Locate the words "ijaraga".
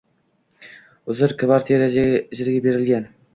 1.97-2.65